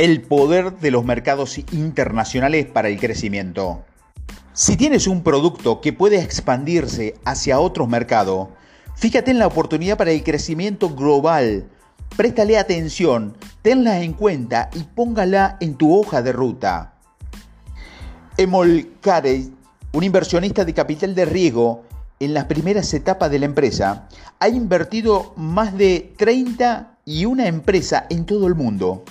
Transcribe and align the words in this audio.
El 0.00 0.22
poder 0.22 0.78
de 0.78 0.90
los 0.90 1.04
mercados 1.04 1.58
internacionales 1.58 2.64
para 2.64 2.88
el 2.88 2.98
crecimiento. 2.98 3.84
Si 4.54 4.78
tienes 4.78 5.06
un 5.06 5.22
producto 5.22 5.82
que 5.82 5.92
puede 5.92 6.22
expandirse 6.22 7.16
hacia 7.26 7.60
otros 7.60 7.86
mercados, 7.86 8.48
fíjate 8.96 9.30
en 9.30 9.38
la 9.38 9.46
oportunidad 9.46 9.98
para 9.98 10.12
el 10.12 10.24
crecimiento 10.24 10.88
global. 10.88 11.68
Préstale 12.16 12.56
atención, 12.56 13.36
tenla 13.60 14.00
en 14.00 14.14
cuenta 14.14 14.70
y 14.74 14.84
póngala 14.84 15.58
en 15.60 15.74
tu 15.74 15.94
hoja 15.94 16.22
de 16.22 16.32
ruta. 16.32 16.94
Emol 18.38 18.92
Carey, 19.02 19.52
un 19.92 20.02
inversionista 20.02 20.64
de 20.64 20.72
capital 20.72 21.14
de 21.14 21.26
riesgo 21.26 21.84
en 22.20 22.32
las 22.32 22.46
primeras 22.46 22.94
etapas 22.94 23.30
de 23.30 23.38
la 23.38 23.44
empresa, 23.44 24.08
ha 24.38 24.48
invertido 24.48 25.34
más 25.36 25.76
de 25.76 26.14
30 26.16 26.96
y 27.04 27.26
una 27.26 27.48
en 27.48 28.24
todo 28.24 28.46
el 28.46 28.54
mundo. 28.54 29.04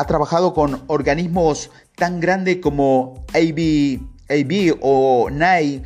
Ha 0.00 0.06
trabajado 0.06 0.54
con 0.54 0.82
organismos 0.86 1.70
tan 1.94 2.20
grandes 2.20 2.56
como 2.56 3.26
AB, 3.34 4.78
o 4.80 5.28
NAI, 5.30 5.82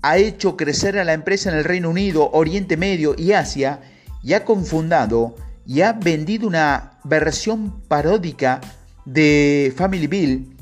ha 0.00 0.16
hecho 0.16 0.56
crecer 0.56 0.98
a 0.98 1.04
la 1.04 1.12
empresa 1.12 1.50
en 1.50 1.58
el 1.58 1.64
Reino 1.64 1.90
Unido, 1.90 2.30
Oriente 2.32 2.78
Medio 2.78 3.14
y 3.18 3.32
Asia 3.32 3.82
y 4.22 4.32
ha 4.32 4.46
confundado 4.46 5.34
y 5.66 5.82
ha 5.82 5.92
vendido 5.92 6.48
una 6.48 6.92
versión 7.04 7.82
paródica 7.82 8.62
de 9.04 9.74
Family 9.76 10.06
Bill 10.06 10.56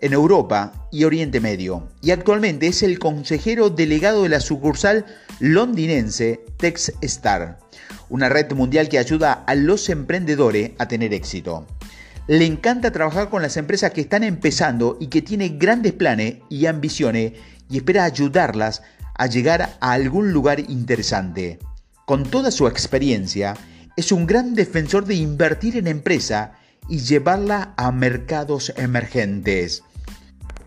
en 0.00 0.12
Europa 0.12 0.86
y 0.92 1.04
Oriente 1.04 1.40
Medio. 1.40 1.88
Y 2.02 2.10
actualmente 2.10 2.66
es 2.66 2.82
el 2.82 2.98
consejero 2.98 3.70
delegado 3.70 4.24
de 4.24 4.28
la 4.28 4.40
sucursal 4.40 5.06
londinense 5.40 6.44
TexStar, 6.58 7.58
una 8.10 8.28
red 8.28 8.52
mundial 8.52 8.90
que 8.90 8.98
ayuda 8.98 9.32
a 9.32 9.54
los 9.54 9.88
emprendedores 9.88 10.72
a 10.76 10.88
tener 10.88 11.14
éxito. 11.14 11.66
Le 12.26 12.46
encanta 12.46 12.90
trabajar 12.90 13.28
con 13.28 13.42
las 13.42 13.58
empresas 13.58 13.92
que 13.92 14.00
están 14.00 14.24
empezando 14.24 14.96
y 14.98 15.08
que 15.08 15.20
tienen 15.20 15.58
grandes 15.58 15.92
planes 15.92 16.36
y 16.48 16.64
ambiciones 16.64 17.34
y 17.68 17.76
espera 17.76 18.04
ayudarlas 18.04 18.82
a 19.14 19.26
llegar 19.26 19.76
a 19.78 19.92
algún 19.92 20.32
lugar 20.32 20.60
interesante. 20.60 21.58
Con 22.06 22.24
toda 22.24 22.50
su 22.50 22.66
experiencia, 22.66 23.54
es 23.96 24.10
un 24.10 24.26
gran 24.26 24.54
defensor 24.54 25.04
de 25.04 25.16
invertir 25.16 25.76
en 25.76 25.86
empresa 25.86 26.52
y 26.88 26.98
llevarla 26.98 27.74
a 27.76 27.92
mercados 27.92 28.72
emergentes. 28.76 29.82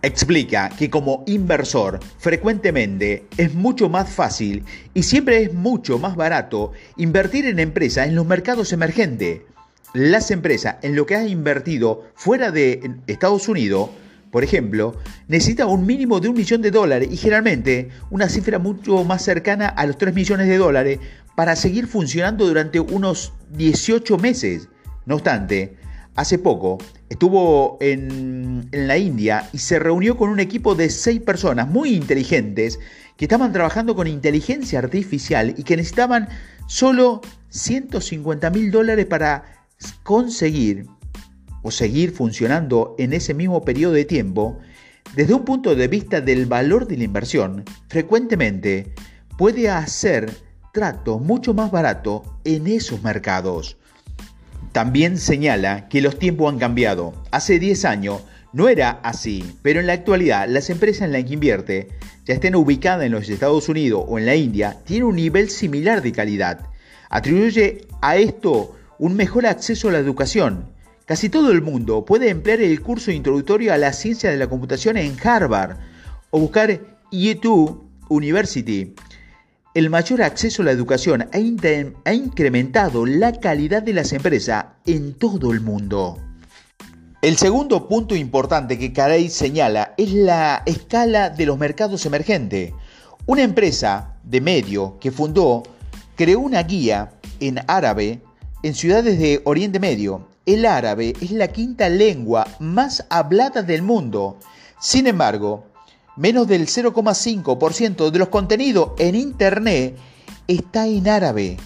Explica 0.03 0.69
que 0.69 0.92
como 0.92 1.23
inversor 1.25 1.99
frecuentemente 2.19 3.25
es 3.36 3.55
mucho 3.55 3.89
más 3.89 4.09
fácil 4.09 4.64
y 4.94 5.02
siempre 5.02 5.42
es 5.42 5.53
mucho 5.55 5.97
más 5.97 6.16
barato 6.16 6.71
invertir 6.97 7.47
en 7.47 7.58
empresas 7.58 8.08
en 8.08 8.16
los 8.16 8.27
mercados 8.27 8.71
emergentes 8.73 9.42
las 9.98 10.30
empresas 10.30 10.76
en 10.84 10.95
lo 10.95 11.06
que 11.06 11.16
has 11.16 11.28
invertido 11.28 12.06
fuera 12.14 12.52
de 12.52 12.98
Estados 13.08 13.48
Unidos, 13.48 13.90
por 14.31 14.44
ejemplo, 14.44 14.95
necesitan 15.28 15.70
un 15.70 15.88
mínimo 15.88 16.20
de 16.20 16.30
un 16.30 16.36
millón 16.36 16.62
de 16.62 16.70
dólares 16.70 17.09
y 17.12 17.17
generalmente 17.17 17.89
una 18.12 18.30
cifra 18.30 18.59
mucho 18.59 19.04
más 19.04 19.23
cercana 19.23 19.67
a 19.67 19.88
los 19.88 19.98
3 19.98 20.14
millones 20.14 20.48
de 20.48 20.58
dólares 20.58 21.00
para 21.36 21.56
seguir 21.56 21.88
funcionando 21.88 22.45
durante 22.45 22.80
unos 22.80 23.34
18 23.54 24.20
meses. 24.20 24.70
No 25.08 25.16
obstante, 25.16 25.78
hace 26.16 26.38
poco 26.38 26.78
estuvo 27.09 27.80
en, 27.82 28.70
en, 28.72 28.88
la 28.88 29.00
India 29.00 29.50
y 29.52 29.58
se 29.58 29.80
reunió 29.80 30.16
con 30.16 30.30
un 30.30 30.39
equipo 30.39 30.76
de 30.76 30.92
6 30.92 31.22
personas 31.22 31.67
muy 31.67 31.95
inteligentes 31.95 32.80
que 33.17 33.26
estaban 33.26 33.52
trabajando 33.52 33.95
con 33.95 34.06
inteligencia 34.06 34.78
artificial 34.78 35.56
y 35.58 35.64
que 35.64 35.76
necesitaban 35.76 36.30
solo 36.67 37.22
150 37.50 38.50
mil 38.52 38.70
dólares 38.70 39.08
para 39.08 39.56
conseguir 40.03 40.88
o 41.64 41.72
seguir 41.72 42.11
funcionando 42.11 42.95
en 42.97 43.14
ese 43.14 43.33
mismo 43.33 43.64
periodo 43.64 43.93
de 43.93 44.05
tiempo, 44.05 44.60
desde 45.15 45.33
un 45.33 45.45
punto 45.45 45.76
de 45.76 45.88
vista 45.88 46.21
del 46.21 46.45
valor 46.45 46.88
de 46.88 46.98
la 46.98 47.04
inversión, 47.04 47.64
frecuentemente 47.88 48.93
puede 49.38 49.70
hacer 49.70 50.32
trato 50.73 51.20
mucho 51.20 51.54
más 51.54 51.71
barato 51.71 52.39
en 52.43 52.67
esos 52.67 53.02
mercados. 53.02 53.77
También 54.71 55.17
señala 55.17 55.88
que 55.89 56.02
los 56.02 56.20
tiempos 56.20 56.52
han 56.52 56.59
cambiado. 56.59 57.14
Hace 57.32 57.58
10 57.58 57.86
años 57.86 58.21
no 58.54 58.70
era 58.70 58.99
así, 59.04 59.44
pero 59.61 59.80
en 59.80 59.88
la 59.88 59.94
actualidad 59.94 60.48
las 60.48 60.70
empresas 60.70 61.04
en 61.04 61.14
las 61.14 61.23
que 61.23 61.33
invierte, 61.33 61.88
ya 62.26 62.33
estén 62.33 62.55
ubicadas 62.55 63.05
en 63.05 63.11
los 63.11 63.27
Estados 63.27 63.70
Unidos 63.70 64.05
o 64.08 64.20
en 64.20 64.26
la 64.26 64.36
India, 64.36 64.77
tienen 64.86 65.08
un 65.08 65.15
nivel 65.15 65.49
similar 65.49 66.02
de 66.02 66.11
calidad. 66.11 66.67
Atribuye 67.09 67.88
a 68.02 68.17
esto 68.17 68.77
un 68.99 69.15
mejor 69.15 69.45
acceso 69.45 69.89
a 69.89 69.91
la 69.91 69.99
educación. 69.99 70.71
Casi 71.05 71.30
todo 71.30 71.52
el 71.52 71.61
mundo 71.61 72.03
puede 72.03 72.30
emplear 72.30 72.61
el 72.61 72.81
curso 72.81 73.11
introductorio 73.11 73.73
a 73.73 73.77
la 73.77 73.93
ciencia 73.93 74.30
de 74.30 74.37
la 74.37 74.47
computación 74.47 74.97
en 74.97 75.15
Harvard 75.23 75.77
o 76.31 76.39
buscar 76.39 76.81
YouTube 77.11 77.83
University. 78.09 78.93
El 79.73 79.89
mayor 79.89 80.21
acceso 80.23 80.61
a 80.61 80.65
la 80.65 80.71
educación 80.71 81.30
ha, 81.31 82.13
incrementado 82.13 83.05
la 83.05 83.31
calidad 83.33 83.83
de 83.83 83.93
las 83.93 84.11
empresas 84.11 84.65
en 84.85 85.14
todo 85.14 85.53
el 85.53 85.61
mundo. 85.61 86.17
El 87.21 87.37
segundo 87.37 87.87
punto 87.87 88.15
importante 88.15 88.77
que 88.77 88.91
Carey 88.91 89.29
señala 89.29 89.93
es 89.97 90.14
la 90.14 90.64
escala 90.65 91.29
de 91.29 91.45
los 91.45 91.58
mercados 91.58 92.05
emergentes. 92.05 92.73
Una 93.25 93.43
empresa 93.43 94.15
de 94.23 94.41
medio 94.41 94.97
que 94.99 95.11
fundó 95.11 95.64
creó 96.15 96.39
una 96.39 96.64
guía 96.64 97.11
en 97.39 97.59
árabe 97.67 98.21
en 98.64 98.73
ciudades 98.73 99.20
de 99.20 99.42
Oriente 99.45 99.80
Medio, 99.80 100.28
el 100.45 100.66
árabe 100.66 101.14
es 101.22 101.32
la 101.32 101.50
quinta 101.50 101.90
lengua 101.90 102.48
más 102.60 103.06
hablada 103.10 103.62
del 103.62 103.82
mundo. 103.82 104.40
Sin 104.80 105.08
embargo, 105.08 105.66
menos 106.16 106.48
del 106.48 106.68
0,5% 106.68 108.10
de 108.10 108.20
los 108.20 108.30
contenidos 108.30 108.92
en 108.98 109.16
Internet 109.16 109.98
está 110.48 110.88
en 110.88 111.08
árabe. 111.08 111.58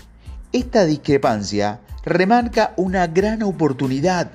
Esta 0.51 0.85
discrepancia 0.85 1.79
remarca 2.03 2.73
una 2.75 3.07
gran 3.07 3.43
oportunidad. 3.43 4.31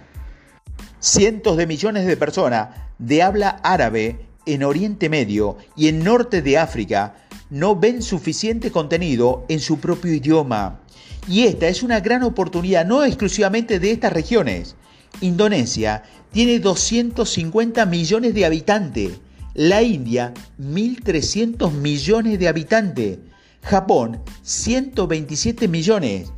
Cientos 0.99 1.57
de 1.57 1.67
millones 1.67 2.07
de 2.07 2.17
personas 2.17 2.69
de 2.99 3.23
habla 3.23 3.61
árabe 3.63 4.27
en 4.47 4.65
Oriente 4.65 5.09
Medio 5.11 5.59
y 5.77 5.89
en 5.89 6.03
Norte 6.03 6.41
de 6.41 6.57
África 6.57 7.26
no 7.51 7.77
ven 7.77 8.03
suficiente 8.03 8.71
contenido 8.71 9.45
en 9.49 9.61
su 9.61 9.79
propio 9.79 10.13
idioma. 10.13 10.81
Y 11.29 11.43
esta 11.43 11.69
es 11.69 11.83
una 11.83 12.01
gran 12.01 12.23
oportunidad 12.23 12.87
no 12.87 13.05
exclusivamente 13.05 13.79
de 13.79 13.93
estas 13.93 14.13
regiones. 14.13 14.77
Indonesia 15.21 16.03
tiene 16.33 16.59
250 16.59 17.87
millones 17.87 18.35
de 18.35 18.45
habitantes. 18.45 19.13
La 19.55 19.83
India, 19.83 20.35
1.300 20.61 21.73
millones 21.73 22.39
de 22.39 22.49
habitantes. 22.49 23.19
Japón, 23.63 24.21
127 24.43 25.67
millones. 25.67 26.31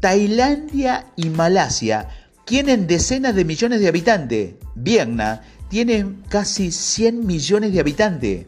Tailandia 0.00 1.06
y 1.14 1.28
Malasia 1.28 2.08
tienen 2.44 2.86
decenas 2.86 3.34
de 3.34 3.44
millones 3.44 3.80
de 3.80 3.88
habitantes. 3.88 4.54
Vietnam 4.74 5.38
tiene 5.68 6.16
casi 6.28 6.72
100 6.72 7.24
millones 7.24 7.72
de 7.72 7.80
habitantes. 7.80 8.46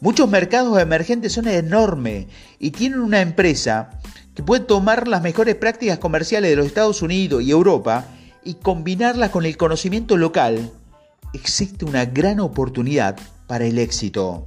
Muchos 0.00 0.28
mercados 0.28 0.80
emergentes 0.80 1.32
son 1.32 1.48
enormes 1.48 2.26
y 2.60 2.70
tienen 2.70 3.00
una 3.00 3.20
empresa 3.20 3.90
que 4.34 4.44
puede 4.44 4.64
tomar 4.64 5.08
las 5.08 5.22
mejores 5.22 5.56
prácticas 5.56 5.98
comerciales 5.98 6.50
de 6.50 6.56
los 6.56 6.66
Estados 6.66 7.02
Unidos 7.02 7.42
y 7.42 7.50
Europa 7.50 8.04
y 8.44 8.54
combinarlas 8.54 9.30
con 9.30 9.44
el 9.44 9.56
conocimiento 9.56 10.16
local, 10.16 10.70
existe 11.34 11.84
una 11.84 12.04
gran 12.04 12.38
oportunidad 12.38 13.16
para 13.48 13.66
el 13.66 13.78
éxito. 13.78 14.44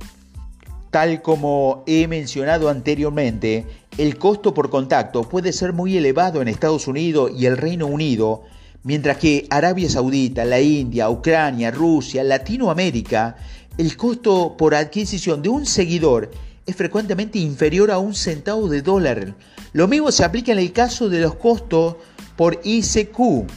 Tal 0.89 1.21
como 1.21 1.83
he 1.85 2.07
mencionado 2.07 2.69
anteriormente, 2.69 3.65
el 3.97 4.17
costo 4.17 4.53
por 4.53 4.69
contacto 4.69 5.23
puede 5.23 5.51
ser 5.51 5.73
muy 5.73 5.97
elevado 5.97 6.41
en 6.41 6.47
Estados 6.47 6.87
Unidos 6.87 7.31
y 7.37 7.45
el 7.45 7.57
Reino 7.57 7.87
Unido, 7.87 8.43
mientras 8.83 9.17
que 9.17 9.47
Arabia 9.49 9.89
Saudita, 9.89 10.45
la 10.45 10.61
India, 10.61 11.09
Ucrania, 11.09 11.71
Rusia, 11.71 12.23
Latinoamérica, 12.23 13.35
el 13.77 13.95
costo 13.97 14.55
por 14.57 14.75
adquisición 14.75 15.41
de 15.41 15.49
un 15.49 15.65
seguidor 15.65 16.31
es 16.65 16.75
frecuentemente 16.75 17.39
inferior 17.39 17.91
a 17.91 17.97
un 17.97 18.13
centavo 18.13 18.67
de 18.67 18.81
dólar. 18.81 19.35
Lo 19.73 19.87
mismo 19.87 20.11
se 20.11 20.23
aplica 20.23 20.51
en 20.51 20.59
el 20.59 20.71
caso 20.71 21.09
de 21.09 21.21
los 21.21 21.35
costos 21.35 21.95
por 22.35 22.59
ICQ, 22.63 23.47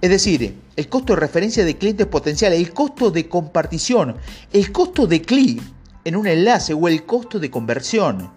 es 0.00 0.10
decir, 0.10 0.56
el 0.76 0.88
costo 0.88 1.14
de 1.14 1.20
referencia 1.20 1.64
de 1.64 1.76
clientes 1.76 2.06
potenciales, 2.06 2.58
el 2.58 2.72
costo 2.72 3.10
de 3.10 3.28
compartición, 3.28 4.16
el 4.52 4.70
costo 4.70 5.06
de 5.06 5.22
clic 5.22 5.60
en 6.04 6.16
un 6.16 6.26
enlace 6.26 6.72
o 6.72 6.88
el 6.88 7.04
costo 7.04 7.38
de 7.38 7.50
conversión. 7.50 8.30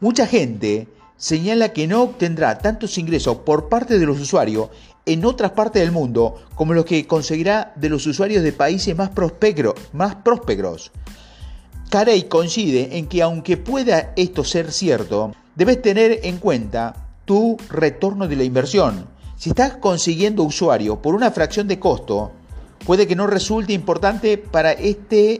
Mucha 0.00 0.26
gente 0.26 0.88
señala 1.22 1.72
que 1.72 1.86
no 1.86 2.02
obtendrá 2.02 2.58
tantos 2.58 2.98
ingresos 2.98 3.36
por 3.46 3.68
parte 3.68 3.96
de 3.96 4.06
los 4.06 4.18
usuarios 4.18 4.70
en 5.06 5.24
otras 5.24 5.52
partes 5.52 5.80
del 5.80 5.92
mundo 5.92 6.34
como 6.56 6.74
los 6.74 6.84
que 6.84 7.06
conseguirá 7.06 7.72
de 7.76 7.88
los 7.88 8.04
usuarios 8.08 8.42
de 8.42 8.52
países 8.52 8.96
más, 8.96 9.10
prósperos. 9.10 9.74
Más 9.92 10.16
prósperos. 10.16 10.90
Carey 11.90 12.24
coincide 12.24 12.98
en 12.98 13.06
que 13.06 13.22
aunque 13.22 13.56
pueda 13.56 14.12
esto 14.16 14.42
ser 14.42 14.72
cierto, 14.72 15.32
debes 15.54 15.80
tener 15.80 16.18
en 16.24 16.38
cuenta 16.38 16.92
tu 17.24 17.56
retorno 17.70 18.26
de 18.26 18.34
la 18.34 18.42
inversión. 18.42 19.06
Si 19.36 19.50
estás 19.50 19.76
consiguiendo 19.76 20.42
usuario 20.42 21.00
por 21.00 21.14
una 21.14 21.30
fracción 21.30 21.68
de 21.68 21.78
costo, 21.78 22.32
puede 22.84 23.06
que 23.06 23.14
no 23.14 23.28
resulte 23.28 23.72
importante 23.72 24.38
para 24.38 24.72
este 24.72 25.38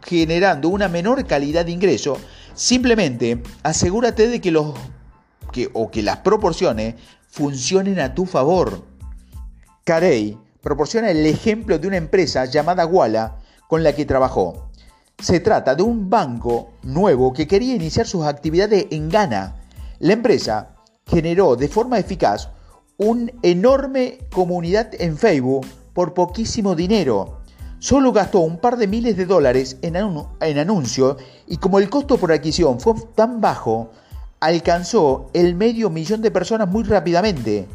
generando 0.00 0.68
una 0.68 0.86
menor 0.86 1.26
calidad 1.26 1.64
de 1.64 1.72
ingreso. 1.72 2.18
Simplemente 2.54 3.42
asegúrate 3.64 4.28
de 4.28 4.40
que 4.40 4.52
los 4.52 4.74
que, 5.54 5.70
o 5.72 5.88
que 5.88 6.02
las 6.02 6.18
proporciones 6.18 6.96
funcionen 7.28 8.00
a 8.00 8.12
tu 8.12 8.26
favor. 8.26 8.82
Carey 9.84 10.36
proporciona 10.60 11.10
el 11.10 11.24
ejemplo 11.24 11.78
de 11.78 11.86
una 11.86 11.96
empresa 11.96 12.44
llamada 12.44 12.84
Walla 12.86 13.36
con 13.68 13.84
la 13.84 13.94
que 13.94 14.04
trabajó. 14.04 14.70
Se 15.18 15.38
trata 15.38 15.76
de 15.76 15.84
un 15.84 16.10
banco 16.10 16.72
nuevo 16.82 17.32
que 17.32 17.46
quería 17.46 17.76
iniciar 17.76 18.06
sus 18.06 18.24
actividades 18.24 18.86
en 18.90 19.08
Ghana. 19.08 19.62
La 20.00 20.12
empresa 20.12 20.74
generó 21.06 21.54
de 21.54 21.68
forma 21.68 22.00
eficaz 22.00 22.48
una 22.96 23.30
enorme 23.42 24.18
comunidad 24.32 24.90
en 24.98 25.16
Facebook 25.16 25.66
por 25.92 26.14
poquísimo 26.14 26.74
dinero. 26.74 27.42
Solo 27.78 28.12
gastó 28.12 28.40
un 28.40 28.58
par 28.58 28.76
de 28.76 28.88
miles 28.88 29.16
de 29.16 29.26
dólares 29.26 29.76
en, 29.82 29.94
en 29.94 30.58
anuncio 30.58 31.16
y 31.46 31.58
como 31.58 31.78
el 31.78 31.90
costo 31.90 32.16
por 32.16 32.32
adquisición 32.32 32.80
fue 32.80 32.94
tan 33.14 33.40
bajo, 33.40 33.92
alcanzó 34.44 35.30
el 35.32 35.54
medio 35.54 35.88
millón 35.88 36.20
de 36.20 36.30
personas 36.30 36.68
muy 36.68 36.84
rápidamente. 36.84 37.66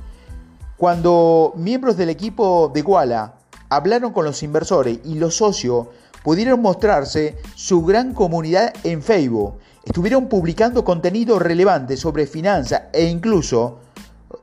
Cuando 0.77 1.51
miembros 1.55 1.97
del 1.97 2.09
equipo 2.09 2.71
de 2.71 2.83
Walla 2.83 3.33
hablaron 3.69 4.13
con 4.13 4.23
los 4.23 4.43
inversores 4.43 4.99
y 5.03 5.15
los 5.15 5.35
socios 5.35 5.87
pudieron 6.23 6.61
mostrarse 6.61 7.37
su 7.55 7.83
gran 7.83 8.13
comunidad 8.13 8.71
en 8.83 9.01
Facebook. 9.01 9.55
Estuvieron 9.83 10.29
publicando 10.29 10.83
contenido 10.85 11.39
relevante 11.39 11.97
sobre 11.97 12.27
finanzas 12.27 12.83
e 12.93 13.05
incluso 13.05 13.79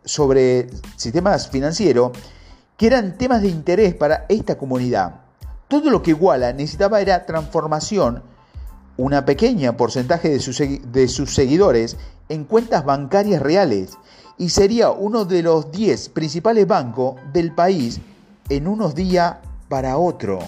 sobre 0.05 0.69
sistemas 0.96 1.49
financieros 1.49 2.11
que 2.76 2.88
eran 2.88 3.17
temas 3.17 3.40
de 3.40 3.49
interés 3.50 3.94
para 3.94 4.26
esta 4.29 4.58
comunidad. 4.58 5.20
Todo 5.69 5.90
lo 5.90 6.02
que 6.02 6.12
Walla 6.12 6.52
necesitaba 6.52 7.00
era 7.00 7.25
transformación, 7.25 8.25
una 8.96 9.25
pequeña 9.25 9.76
porcentaje 9.76 10.31
de 10.31 11.08
sus 11.08 11.34
seguidores 11.34 11.96
en 12.28 12.44
cuentas 12.44 12.84
bancarias 12.84 13.43
reales 13.43 13.99
y 14.38 14.50
sería 14.50 14.90
uno 14.90 15.25
de 15.25 15.43
los 15.43 15.70
10 15.73 16.11
principales 16.11 16.67
bancos 16.67 17.17
del 17.32 17.52
país 17.52 18.00
en 18.49 18.69
unos 18.69 18.94
días 18.94 19.37
para 19.69 19.96
otro. 19.99 20.38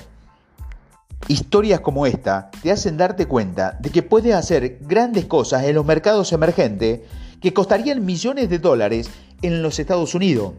Historias 1.27 1.81
como 1.81 2.07
esta 2.07 2.51
te 2.63 2.71
hacen 2.71 2.97
darte 2.97 3.27
cuenta 3.27 3.77
de 3.81 3.91
que 3.91 4.03
puedes 4.03 4.35
hacer 4.35 4.79
grandes 4.83 5.27
cosas 5.27 5.65
en 5.65 5.75
los 5.75 5.85
mercados 5.85 6.33
emergentes 6.33 7.01
que 7.41 7.53
costarían 7.53 8.05
millones 8.05 8.49
de 8.49 8.59
dólares 8.59 9.11
en 9.43 9.63
los 9.63 9.79
Estados 9.79 10.15
Unidos. 10.15 10.55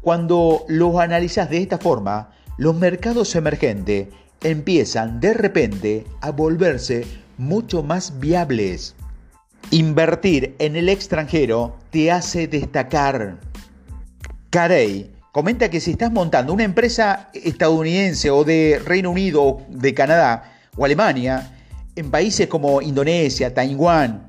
Cuando 0.00 0.64
los 0.68 0.96
analizas 0.96 1.48
de 1.48 1.58
esta 1.58 1.78
forma, 1.78 2.30
los 2.56 2.74
mercados 2.74 3.34
emergentes 3.36 4.08
empiezan 4.42 5.20
de 5.20 5.34
repente 5.34 6.06
a 6.20 6.30
volverse 6.30 7.06
mucho 7.38 7.82
más 7.82 8.18
viables. 8.18 8.94
Invertir 9.70 10.54
en 10.58 10.76
el 10.76 10.88
extranjero 10.88 11.78
te 11.90 12.10
hace 12.10 12.46
destacar. 12.46 13.40
Carey 14.50 15.10
comenta 15.32 15.70
que 15.70 15.80
si 15.80 15.92
estás 15.92 16.12
montando 16.12 16.52
una 16.52 16.64
empresa 16.64 17.30
estadounidense 17.32 18.30
o 18.30 18.44
de 18.44 18.80
Reino 18.84 19.10
Unido, 19.10 19.62
de 19.68 19.94
Canadá 19.94 20.58
o 20.76 20.84
Alemania, 20.84 21.56
en 21.96 22.10
países 22.10 22.48
como 22.48 22.82
Indonesia, 22.82 23.54
Taiwán, 23.54 24.28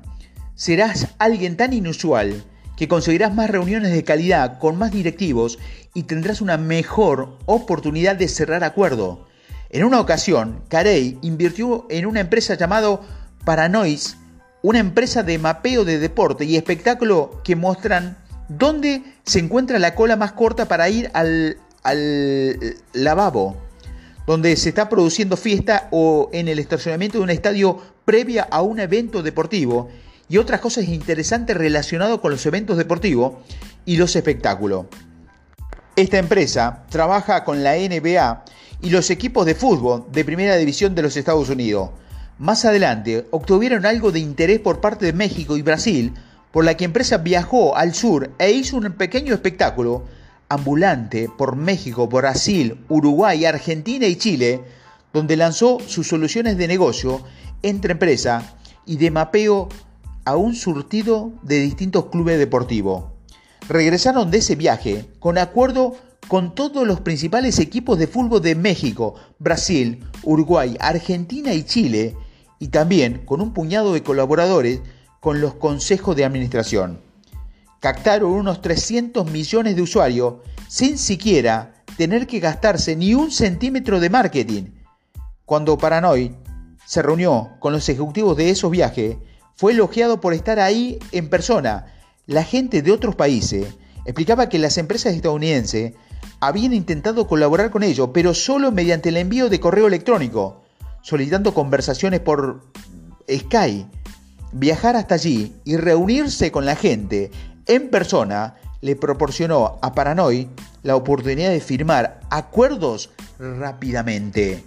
serás 0.54 1.08
alguien 1.18 1.56
tan 1.56 1.72
inusual 1.72 2.44
que 2.76 2.88
conseguirás 2.88 3.34
más 3.34 3.50
reuniones 3.50 3.92
de 3.92 4.04
calidad 4.04 4.58
con 4.58 4.76
más 4.76 4.92
directivos 4.92 5.58
y 5.94 6.04
tendrás 6.04 6.40
una 6.40 6.56
mejor 6.56 7.38
oportunidad 7.46 8.16
de 8.16 8.28
cerrar 8.28 8.64
acuerdo. 8.64 9.28
En 9.70 9.84
una 9.84 10.00
ocasión, 10.00 10.62
Carey 10.68 11.18
invirtió 11.22 11.86
en 11.90 12.06
una 12.06 12.20
empresa 12.20 12.54
llamada 12.54 13.00
Paranoise, 13.44 14.16
una 14.64 14.78
empresa 14.78 15.22
de 15.22 15.38
mapeo 15.38 15.84
de 15.84 15.98
deporte 15.98 16.46
y 16.46 16.56
espectáculo 16.56 17.42
que 17.44 17.54
muestran 17.54 18.16
dónde 18.48 19.02
se 19.22 19.38
encuentra 19.38 19.78
la 19.78 19.94
cola 19.94 20.16
más 20.16 20.32
corta 20.32 20.66
para 20.66 20.88
ir 20.88 21.10
al, 21.12 21.58
lavabo, 22.94 23.58
donde 24.26 24.56
se 24.56 24.70
está 24.70 24.88
produciendo 24.88 25.36
fiesta 25.36 25.88
o 25.90 26.30
en 26.32 26.48
el 26.48 26.58
estacionamiento 26.58 27.18
de 27.18 27.24
un 27.24 27.28
estadio 27.28 27.78
previa 28.06 28.48
a 28.50 28.62
un 28.62 28.80
evento 28.80 29.22
deportivo 29.22 29.90
y 30.30 30.38
otras 30.38 30.62
cosas 30.62 30.88
interesantes 30.88 31.54
relacionadas 31.54 32.18
con 32.20 32.30
los 32.30 32.46
eventos 32.46 32.78
deportivos 32.78 33.34
y 33.84 33.98
los 33.98 34.16
espectáculos. 34.16 34.86
Esta 35.94 36.16
empresa 36.16 36.84
trabaja 36.88 37.44
con 37.44 37.62
la 37.62 37.74
NBA 37.74 38.44
y 38.80 38.88
los 38.88 39.10
equipos 39.10 39.44
de 39.44 39.56
fútbol 39.56 40.06
de 40.10 40.24
Primera 40.24 40.56
División 40.56 40.94
de 40.94 41.02
los 41.02 41.18
Estados 41.18 41.50
Unidos. 41.50 41.90
Más 42.38 42.64
adelante 42.64 43.26
obtuvieron 43.30 43.86
algo 43.86 44.10
de 44.10 44.18
interés 44.18 44.58
por 44.58 44.80
parte 44.80 45.06
de 45.06 45.12
México 45.12 45.56
y 45.56 45.62
Brasil 45.62 46.12
por 46.50 46.64
la 46.64 46.76
que 46.76 46.84
empresa 46.84 47.18
viajó 47.18 47.76
al 47.76 47.94
sur 47.94 48.32
e 48.38 48.52
hizo 48.52 48.76
un 48.76 48.92
pequeño 48.92 49.34
espectáculo 49.34 50.04
ambulante 50.48 51.28
por 51.36 51.56
México, 51.56 52.08
Brasil, 52.08 52.84
Uruguay, 52.88 53.44
Argentina 53.44 54.06
y 54.06 54.16
Chile, 54.16 54.62
donde 55.12 55.36
lanzó 55.36 55.78
sus 55.86 56.08
soluciones 56.08 56.56
de 56.56 56.68
negocio 56.68 57.22
entre 57.62 57.92
empresas 57.92 58.44
y 58.84 58.96
de 58.96 59.10
mapeo 59.10 59.68
a 60.24 60.36
un 60.36 60.54
surtido 60.54 61.32
de 61.42 61.60
distintos 61.60 62.06
clubes 62.06 62.38
deportivos. 62.38 63.04
Regresaron 63.68 64.30
de 64.30 64.38
ese 64.38 64.56
viaje 64.56 65.06
con 65.20 65.38
acuerdo 65.38 65.96
con 66.28 66.54
todos 66.54 66.86
los 66.86 67.00
principales 67.00 67.58
equipos 67.58 67.98
de 67.98 68.06
fútbol 68.06 68.42
de 68.42 68.54
México, 68.54 69.14
Brasil, 69.38 70.04
Uruguay, 70.22 70.76
Argentina 70.80 71.52
y 71.52 71.64
Chile, 71.64 72.16
y 72.58 72.68
también 72.68 73.24
con 73.24 73.40
un 73.40 73.52
puñado 73.52 73.92
de 73.92 74.02
colaboradores 74.02 74.80
con 75.20 75.40
los 75.40 75.54
consejos 75.54 76.16
de 76.16 76.24
administración. 76.24 77.00
Captaron 77.80 78.32
unos 78.32 78.60
300 78.62 79.30
millones 79.30 79.76
de 79.76 79.82
usuarios 79.82 80.34
sin 80.68 80.98
siquiera 80.98 81.84
tener 81.96 82.26
que 82.26 82.40
gastarse 82.40 82.96
ni 82.96 83.14
un 83.14 83.30
centímetro 83.30 84.00
de 84.00 84.10
marketing. 84.10 84.64
Cuando 85.44 85.78
Paranoid 85.78 86.32
se 86.86 87.02
reunió 87.02 87.50
con 87.60 87.72
los 87.72 87.88
ejecutivos 87.88 88.36
de 88.36 88.50
esos 88.50 88.70
viajes, 88.70 89.16
fue 89.54 89.72
elogiado 89.72 90.20
por 90.20 90.34
estar 90.34 90.58
ahí 90.58 90.98
en 91.12 91.28
persona. 91.28 91.86
La 92.26 92.42
gente 92.42 92.82
de 92.82 92.92
otros 92.92 93.14
países 93.14 93.66
explicaba 94.04 94.48
que 94.48 94.58
las 94.58 94.78
empresas 94.78 95.14
estadounidenses 95.14 95.92
habían 96.40 96.72
intentado 96.72 97.26
colaborar 97.26 97.70
con 97.70 97.82
ellos, 97.82 98.10
pero 98.12 98.34
solo 98.34 98.72
mediante 98.72 99.10
el 99.10 99.16
envío 99.16 99.48
de 99.48 99.60
correo 99.60 99.86
electrónico, 99.86 100.63
solicitando 101.04 101.54
conversaciones 101.54 102.18
por 102.18 102.64
Skype 103.30 103.86
Viajar 104.56 104.94
hasta 104.94 105.16
allí 105.16 105.52
y 105.64 105.76
reunirse 105.76 106.52
con 106.52 106.64
la 106.64 106.76
gente 106.76 107.32
en 107.66 107.90
persona 107.90 108.54
le 108.82 108.94
proporcionó 108.94 109.80
a 109.82 109.94
Paranoid 109.94 110.46
la 110.84 110.94
oportunidad 110.94 111.50
de 111.50 111.60
firmar 111.60 112.20
acuerdos 112.30 113.10
rápidamente. 113.40 114.62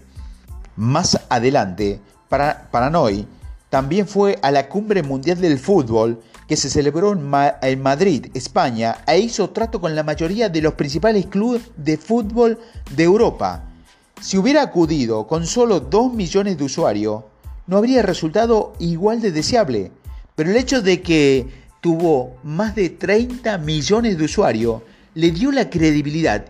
Más 0.76 1.18
adelante, 1.30 2.02
Paranoid 2.28 3.24
también 3.70 4.10
fue 4.10 4.38
a 4.42 4.52
la 4.52 4.68
Cumbre 4.68 5.04
Mundial 5.04 5.40
del 5.40 5.58
Fútbol 5.58 6.22
que 6.50 6.58
se 6.58 6.70
celebró 6.70 7.14
en, 7.14 7.32
en, 7.62 7.82
Madrid, 7.82 8.28
España, 8.34 8.98
e 9.08 9.20
hizo 9.20 9.52
trato 9.52 9.80
con 9.80 9.96
la 9.96 10.04
mayoría 10.04 10.50
de 10.50 10.62
los 10.62 10.74
principales 10.74 11.28
clubes 11.28 11.62
de 11.78 11.98
fútbol 11.98 12.60
de 12.94 13.04
Europa. 13.04 13.64
Si 14.20 14.38
hubiera 14.38 14.64
acudido 14.64 15.28
con 15.28 15.46
solo 15.46 15.80
2 15.80 16.14
millones 16.14 16.58
de 16.58 16.64
usuarios, 16.64 17.24
no 17.68 17.78
habría 17.78 18.02
resultado 18.02 18.74
igual 18.80 19.22
de 19.22 19.32
deseable. 19.32 19.92
Pero 20.36 20.50
el 20.50 20.58
hecho 20.58 20.82
de 20.82 21.02
que 21.02 21.48
tuvo 21.82 22.38
más 22.44 22.76
de 22.76 22.90
30 22.90 23.58
millones 23.60 24.18
de 24.18 24.26
usuarios 24.26 24.82
le 25.14 25.32
dio 25.32 25.52
la 25.52 25.70
credibilidad 25.70 26.46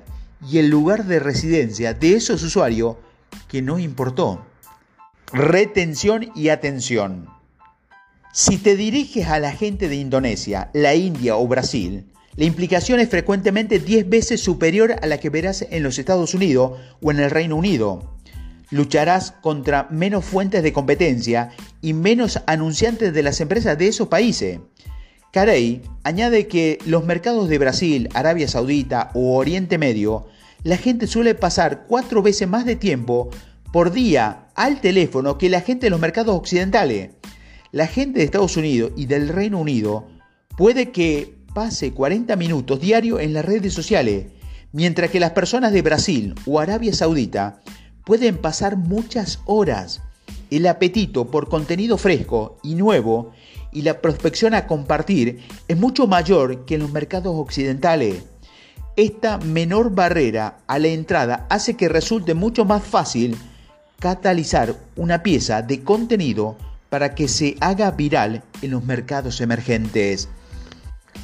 y 0.49 0.59
el 0.59 0.69
lugar 0.69 1.05
de 1.05 1.19
residencia 1.19 1.93
de 1.93 2.15
esos 2.15 2.43
usuarios 2.43 2.95
que 3.47 3.61
no 3.61 3.79
importó. 3.79 4.45
Retención 5.33 6.31
y 6.35 6.49
atención. 6.49 7.27
Si 8.31 8.57
te 8.57 8.75
diriges 8.75 9.27
a 9.27 9.39
la 9.39 9.51
gente 9.51 9.89
de 9.89 9.95
Indonesia, 9.95 10.69
la 10.73 10.95
India 10.95 11.35
o 11.35 11.47
Brasil, 11.47 12.05
la 12.37 12.45
implicación 12.45 12.99
es 12.99 13.09
frecuentemente 13.09 13.79
10 13.79 14.07
veces 14.07 14.41
superior 14.41 14.95
a 15.01 15.07
la 15.07 15.19
que 15.19 15.29
verás 15.29 15.65
en 15.69 15.83
los 15.83 15.97
Estados 15.99 16.33
Unidos 16.33 16.79
o 17.01 17.11
en 17.11 17.19
el 17.19 17.31
Reino 17.31 17.55
Unido 17.55 18.17
lucharás 18.69 19.31
contra 19.31 19.87
menos 19.89 20.25
fuentes 20.25 20.61
de 20.61 20.73
competencia 20.73 21.51
y 21.81 21.93
menos 21.93 22.41
anunciantes 22.47 23.13
de 23.13 23.23
las 23.23 23.39
empresas 23.41 23.77
de 23.77 23.87
esos 23.87 24.07
países. 24.07 24.59
Carey 25.31 25.81
añade 26.03 26.47
que 26.47 26.77
los 26.85 27.05
mercados 27.05 27.49
de 27.49 27.57
Brasil, 27.57 28.09
Arabia 28.13 28.47
Saudita 28.47 29.11
o 29.13 29.37
Oriente 29.37 29.77
Medio, 29.77 30.27
la 30.63 30.77
gente 30.77 31.07
suele 31.07 31.35
pasar 31.35 31.85
cuatro 31.87 32.21
veces 32.21 32.47
más 32.47 32.65
de 32.65 32.75
tiempo 32.75 33.29
por 33.71 33.91
día 33.91 34.47
al 34.55 34.81
teléfono 34.81 35.37
que 35.37 35.49
la 35.49 35.61
gente 35.61 35.87
de 35.87 35.91
los 35.91 35.99
mercados 35.99 36.35
occidentales. 36.35 37.11
La 37.71 37.87
gente 37.87 38.19
de 38.19 38.25
Estados 38.25 38.57
Unidos 38.57 38.91
y 38.95 39.05
del 39.05 39.29
Reino 39.29 39.59
Unido 39.59 40.07
puede 40.57 40.91
que 40.91 41.36
pase 41.57 41.91
40 41.91 42.35
minutos 42.35 42.79
diario 42.79 43.19
en 43.19 43.33
las 43.33 43.43
redes 43.43 43.73
sociales, 43.73 44.27
mientras 44.73 45.09
que 45.09 45.19
las 45.19 45.31
personas 45.31 45.73
de 45.73 45.81
Brasil 45.81 46.35
o 46.45 46.59
Arabia 46.59 46.93
Saudita 46.93 47.61
pueden 48.05 48.37
pasar 48.37 48.77
muchas 48.77 49.39
horas. 49.45 50.03
El 50.51 50.67
apetito 50.67 51.31
por 51.31 51.49
contenido 51.49 51.97
fresco 51.97 52.59
y 52.61 52.75
nuevo 52.75 53.31
y 53.71 53.81
la 53.81 54.01
prospección 54.01 54.53
a 54.53 54.67
compartir 54.67 55.39
es 55.67 55.75
mucho 55.75 56.05
mayor 56.05 56.63
que 56.65 56.75
en 56.75 56.81
los 56.81 56.91
mercados 56.91 57.33
occidentales. 57.35 58.23
Esta 58.95 59.39
menor 59.39 59.95
barrera 59.95 60.59
a 60.67 60.77
la 60.77 60.89
entrada 60.89 61.47
hace 61.49 61.73
que 61.73 61.89
resulte 61.89 62.35
mucho 62.35 62.65
más 62.65 62.83
fácil 62.83 63.35
catalizar 63.97 64.75
una 64.95 65.23
pieza 65.23 65.63
de 65.63 65.81
contenido 65.81 66.55
para 66.89 67.15
que 67.15 67.27
se 67.27 67.57
haga 67.61 67.89
viral 67.89 68.43
en 68.61 68.69
los 68.69 68.85
mercados 68.85 69.41
emergentes. 69.41 70.29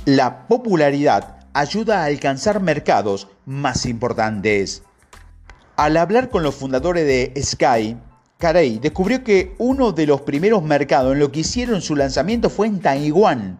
La 0.05 0.47
popularidad 0.47 1.37
ayuda 1.53 2.01
a 2.01 2.05
alcanzar 2.05 2.59
mercados 2.59 3.27
más 3.45 3.85
importantes. 3.85 4.83
Al 5.75 5.97
hablar 5.97 6.29
con 6.29 6.43
los 6.43 6.55
fundadores 6.55 7.05
de 7.05 7.41
Sky, 7.41 7.97
Carey 8.37 8.79
descubrió 8.79 9.23
que 9.23 9.55
uno 9.57 9.91
de 9.91 10.05
los 10.05 10.21
primeros 10.21 10.61
mercados 10.63 11.13
en 11.13 11.19
lo 11.19 11.31
que 11.31 11.39
hicieron 11.39 11.81
su 11.81 11.95
lanzamiento 11.95 12.49
fue 12.49 12.67
en 12.67 12.79
Taiwán. 12.79 13.57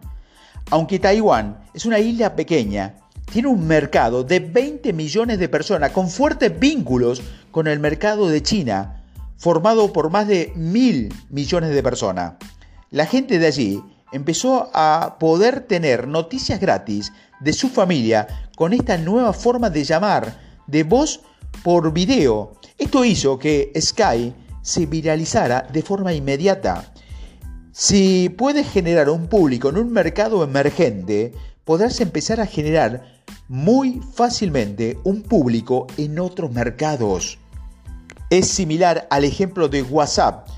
Aunque 0.70 0.98
Taiwán 0.98 1.58
es 1.72 1.86
una 1.86 1.98
isla 1.98 2.36
pequeña, 2.36 2.96
tiene 3.32 3.48
un 3.48 3.66
mercado 3.66 4.22
de 4.24 4.40
20 4.40 4.92
millones 4.92 5.38
de 5.38 5.48
personas 5.48 5.90
con 5.90 6.08
fuertes 6.08 6.58
vínculos 6.58 7.22
con 7.50 7.66
el 7.66 7.80
mercado 7.80 8.28
de 8.28 8.42
China, 8.42 9.04
formado 9.36 9.92
por 9.92 10.10
más 10.10 10.28
de 10.28 10.52
mil 10.54 11.12
millones 11.30 11.70
de 11.70 11.82
personas. 11.82 12.34
La 12.90 13.06
gente 13.06 13.38
de 13.38 13.46
allí 13.46 13.82
empezó 14.14 14.70
a 14.72 15.16
poder 15.18 15.62
tener 15.62 16.06
noticias 16.06 16.60
gratis 16.60 17.12
de 17.40 17.52
su 17.52 17.68
familia 17.68 18.48
con 18.56 18.72
esta 18.72 18.96
nueva 18.96 19.32
forma 19.32 19.70
de 19.70 19.82
llamar 19.82 20.40
de 20.68 20.84
voz 20.84 21.20
por 21.64 21.92
video. 21.92 22.52
Esto 22.78 23.04
hizo 23.04 23.38
que 23.38 23.72
Sky 23.78 24.32
se 24.62 24.86
viralizara 24.86 25.66
de 25.72 25.82
forma 25.82 26.12
inmediata. 26.12 26.92
Si 27.72 28.28
puedes 28.28 28.70
generar 28.70 29.10
un 29.10 29.26
público 29.26 29.68
en 29.68 29.78
un 29.78 29.92
mercado 29.92 30.44
emergente, 30.44 31.32
podrás 31.64 32.00
empezar 32.00 32.40
a 32.40 32.46
generar 32.46 33.20
muy 33.48 34.00
fácilmente 34.14 34.96
un 35.02 35.22
público 35.22 35.88
en 35.96 36.20
otros 36.20 36.52
mercados. 36.52 37.38
Es 38.30 38.46
similar 38.46 39.08
al 39.10 39.24
ejemplo 39.24 39.68
de 39.68 39.82
WhatsApp 39.82 40.48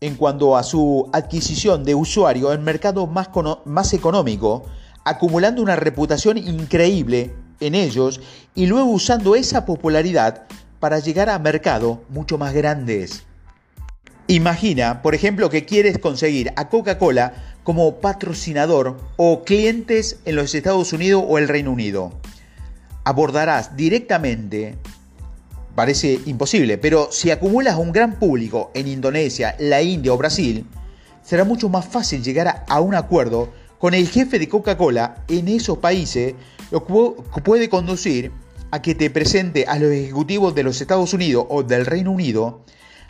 en 0.00 0.16
cuanto 0.16 0.56
a 0.56 0.62
su 0.62 1.08
adquisición 1.12 1.84
de 1.84 1.94
usuario 1.94 2.52
en 2.52 2.64
mercado 2.64 3.06
más, 3.06 3.28
más 3.64 3.92
económico, 3.92 4.64
acumulando 5.04 5.62
una 5.62 5.76
reputación 5.76 6.38
increíble 6.38 7.34
en 7.60 7.74
ellos 7.74 8.20
y 8.54 8.66
luego 8.66 8.90
usando 8.90 9.36
esa 9.36 9.66
popularidad 9.66 10.46
para 10.78 10.98
llegar 10.98 11.28
a 11.28 11.38
mercados 11.38 11.98
mucho 12.08 12.38
más 12.38 12.54
grandes. 12.54 13.24
Imagina, 14.26 15.02
por 15.02 15.14
ejemplo, 15.14 15.50
que 15.50 15.64
quieres 15.64 15.98
conseguir 15.98 16.52
a 16.56 16.68
Coca-Cola 16.68 17.34
como 17.64 17.96
patrocinador 17.96 18.96
o 19.16 19.44
clientes 19.44 20.20
en 20.24 20.36
los 20.36 20.54
Estados 20.54 20.92
Unidos 20.92 21.24
o 21.26 21.36
el 21.36 21.48
Reino 21.48 21.72
Unido. 21.72 22.12
Abordarás 23.04 23.76
directamente, 23.76 24.78
parece 25.74 26.20
imposible, 26.26 26.78
pero 26.78 27.08
si 27.10 27.30
acumulas 27.30 27.76
un 27.76 27.92
gran 27.92 28.18
público 28.18 28.70
en 28.74 28.88
Indonesia, 28.88 29.54
la 29.58 29.82
India 29.82 30.12
o 30.12 30.16
Brasil, 30.18 30.66
será 31.22 31.44
mucho 31.44 31.68
más 31.68 31.86
fácil 31.86 32.22
llegar 32.22 32.64
a 32.68 32.80
un 32.80 32.94
acuerdo 32.94 33.52
con 33.78 33.94
el 33.94 34.08
jefe 34.08 34.38
de 34.38 34.48
Coca-Cola 34.48 35.24
en 35.28 35.48
esos 35.48 35.78
países, 35.78 36.34
lo 36.70 36.84
que 36.84 37.40
puede 37.40 37.68
conducir 37.68 38.32
a 38.70 38.82
que 38.82 38.94
te 38.94 39.10
presente 39.10 39.64
a 39.66 39.78
los 39.78 39.90
ejecutivos 39.90 40.54
de 40.54 40.62
los 40.62 40.80
Estados 40.80 41.14
Unidos 41.14 41.46
o 41.48 41.62
del 41.62 41.86
Reino 41.86 42.12
Unido. 42.12 42.62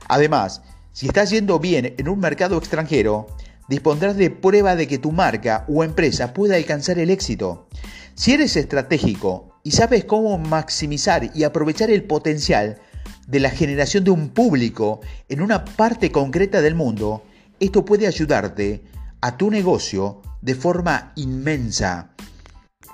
Además, 0.09 0.62
si 0.93 1.07
estás 1.07 1.31
yendo 1.31 1.59
bien 1.59 1.95
en 1.99 2.09
un 2.09 2.21
mercado 2.21 2.57
extranjero, 2.57 3.26
dispondrás 3.69 4.17
de 4.17 4.31
prueba 4.31 4.76
de 4.76 4.87
que 4.87 4.99
tu 4.99 5.12
marca 5.12 5.64
o 5.69 5.85
empresa 5.85 6.33
puede 6.33 6.57
alcanzar 6.57 6.99
el 6.99 7.11
éxito. 7.11 7.69
Si 8.14 8.33
eres 8.33 8.57
estratégico 8.57 9.50
y 9.62 9.73
sabes 9.73 10.05
cómo 10.05 10.38
maximizar 10.38 11.31
y 11.35 11.45
aprovechar 11.45 11.90
el 11.90 12.05
potencial 12.05 12.79
de 13.26 13.40
la 13.40 13.50
generación 13.50 14.05
de 14.05 14.11
un 14.11 14.31
público 14.31 15.00
en 15.29 15.40
una 15.40 15.64
parte 15.64 16.11
concreta 16.11 16.61
del 16.61 16.75
mundo, 16.75 17.23
esto 17.61 17.85
puede 17.85 18.07
ayudarte 18.07 18.83
a 19.21 19.37
tu 19.37 19.50
negocio 19.50 20.23
de 20.40 20.55
forma 20.55 21.12
inmensa. 21.17 22.11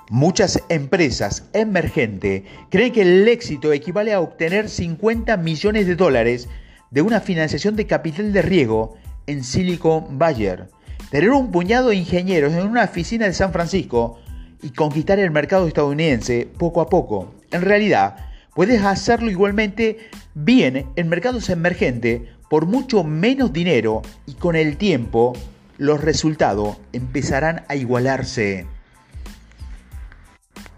Muchas 0.09 0.61
empresas 0.69 1.45
emergentes 1.53 2.43
creen 2.69 2.93
que 2.93 3.01
el 3.01 3.27
éxito 3.27 3.73
equivale 3.73 4.13
a 4.13 4.21
obtener 4.21 4.69
50 4.69 5.35
millones 5.37 5.87
de 5.87 5.95
dólares 5.95 6.47
de 6.91 7.01
una 7.01 7.19
financiación 7.19 7.75
de 7.75 7.87
capital 7.87 8.31
de 8.31 8.41
riego 8.41 8.95
en 9.25 9.43
Silicon 9.43 10.17
Valley, 10.17 10.67
tener 11.11 11.31
un 11.31 11.51
puñado 11.51 11.89
de 11.89 11.95
ingenieros 11.95 12.53
en 12.53 12.67
una 12.67 12.83
oficina 12.83 13.25
de 13.25 13.33
San 13.33 13.51
Francisco 13.51 14.19
y 14.61 14.71
conquistar 14.71 15.19
el 15.19 15.31
mercado 15.31 15.67
estadounidense 15.67 16.47
poco 16.57 16.81
a 16.81 16.89
poco. 16.89 17.33
En 17.51 17.61
realidad, 17.61 18.17
puedes 18.55 18.83
hacerlo 18.83 19.29
igualmente 19.29 20.09
bien 20.33 20.87
en 20.95 21.09
mercados 21.09 21.49
emergentes 21.49 22.21
por 22.49 22.65
mucho 22.65 23.03
menos 23.03 23.53
dinero 23.53 24.01
y 24.25 24.33
con 24.33 24.55
el 24.55 24.77
tiempo 24.77 25.33
los 25.77 26.01
resultados 26.01 26.77
empezarán 26.93 27.65
a 27.67 27.75
igualarse. 27.75 28.65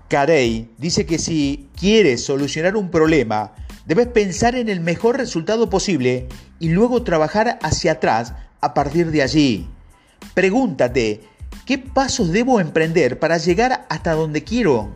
Carey 0.08 0.70
dice 0.78 1.06
que 1.06 1.20
si 1.20 1.70
quieres 1.76 2.26
solucionar 2.26 2.76
un 2.76 2.90
problema, 2.90 3.54
Debes 3.90 4.06
pensar 4.06 4.54
en 4.54 4.70
el 4.70 4.82
mejor 4.82 5.18
resultado 5.18 5.72
posible 5.72 6.28
y 6.60 6.70
luego 6.70 7.02
trabajar 7.02 7.58
hacia 7.64 7.94
atrás 7.94 8.36
a 8.62 8.76
partir 8.76 9.10
de 9.10 9.24
allí. 9.24 9.68
Pregúntate, 10.36 11.22
¿qué 11.70 11.78
pasos 11.78 12.32
debo 12.32 12.60
emprender 12.60 13.20
para 13.20 13.38
llegar 13.38 13.86
hasta 13.90 14.14
donde 14.14 14.44
quiero? 14.44 14.90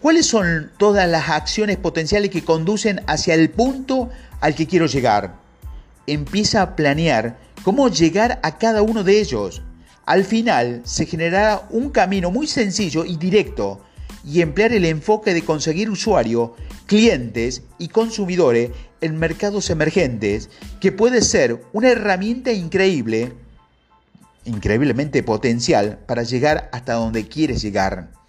¿Cuáles 0.00 0.24
son 0.24 0.70
todas 0.78 1.06
las 1.06 1.28
acciones 1.28 1.76
potenciales 1.76 2.30
que 2.30 2.42
conducen 2.42 3.02
hacia 3.06 3.34
el 3.34 3.50
punto 3.50 4.08
al 4.40 4.54
que 4.54 4.66
quiero 4.66 4.86
llegar? 4.86 5.34
Empieza 6.06 6.62
a 6.62 6.74
planear 6.74 7.38
cómo 7.64 7.90
llegar 7.90 8.40
a 8.42 8.56
cada 8.56 8.80
uno 8.80 9.04
de 9.04 9.20
ellos. 9.20 9.60
Al 10.06 10.24
final 10.24 10.80
se 10.84 11.04
generará 11.04 11.66
un 11.68 11.90
camino 11.90 12.30
muy 12.30 12.46
sencillo 12.46 13.04
y 13.04 13.18
directo 13.18 13.82
y 14.24 14.40
emplear 14.40 14.72
el 14.72 14.86
enfoque 14.86 15.34
de 15.34 15.42
conseguir 15.42 15.90
usuario 15.90 16.56
clientes 16.86 17.62
y 17.78 17.88
consumidores 17.88 18.70
en 19.02 19.18
mercados 19.18 19.68
emergentes, 19.68 20.48
que 20.80 20.92
puede 20.92 21.20
ser 21.20 21.60
una 21.74 21.90
herramienta 21.90 22.52
increíble, 22.52 23.34
increíblemente 24.44 25.22
potencial 25.22 25.98
para 26.06 26.22
llegar 26.22 26.68
hasta 26.72 26.94
donde 26.94 27.28
quieres 27.28 27.62
llegar. 27.62 28.19